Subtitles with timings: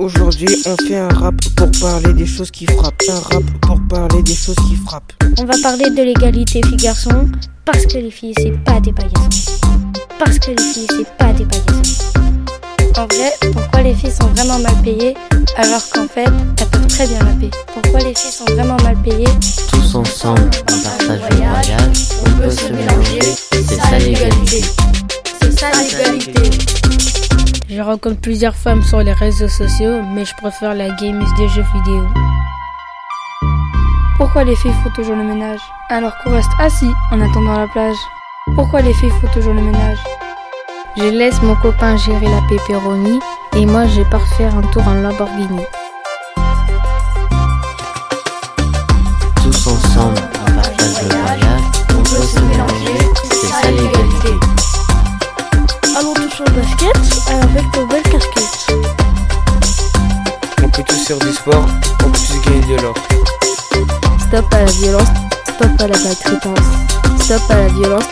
[0.00, 3.02] Aujourd'hui, on fait un rap pour parler des choses qui frappent.
[3.10, 5.12] Un rap pour parler des choses qui frappent.
[5.38, 7.28] On va parler de l'égalité filles-garçons
[7.66, 9.52] parce que les filles, c'est pas des paillassons.
[10.18, 12.12] Parce que les filles, c'est pas des paillassons.
[12.96, 15.14] En vrai, pourquoi les filles sont vraiment mal payées
[15.56, 16.24] alors qu'en fait,
[16.58, 19.28] elles peuvent très bien la payer Pourquoi les filles sont vraiment mal payées?
[19.70, 21.72] Tous ensemble, on partage le voyage,
[22.24, 23.20] on peut se mélanger,
[23.50, 24.62] c'est ça l'égalité.
[25.42, 26.79] C'est ça l'égalité.
[27.72, 31.64] Je rencontre plusieurs femmes sur les réseaux sociaux, mais je préfère la gameuse des jeux
[31.72, 32.04] vidéo.
[34.16, 35.60] Pourquoi les filles font toujours le ménage?
[35.88, 37.96] Alors qu'on reste assis en attendant la plage
[38.56, 39.98] Pourquoi les filles font toujours le ménage?
[40.96, 43.20] Je laisse mon copain gérer la pépéronie
[43.56, 45.62] et moi je pars faire un tour en Lamborghini.
[57.30, 58.66] Avec nos belles casquettes.
[60.62, 61.66] On peut tous faire du sport,
[62.04, 62.94] on peut tous gagner de l'or.
[64.18, 65.08] Stop à la violence,
[65.54, 66.66] stop à la maltraitance.
[67.22, 68.04] Stop à la violence,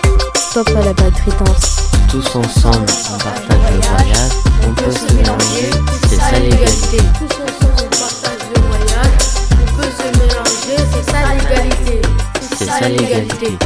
[0.51, 1.77] stop à la maltraitance.
[2.11, 4.33] Tous ensemble, on partage le voyage,
[4.67, 5.71] on peut se mélanger,
[6.09, 6.99] c'est ça l'égalité.
[7.19, 9.17] Tous ensemble, on partage le voyage.
[9.53, 12.03] On peut se mélanger, c'est ça l'égalité.
[12.57, 13.59] C'est ça l'égalité.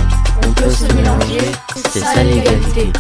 [0.47, 1.53] On peut se mélanger,
[1.93, 2.93] c'est ça l'égalité.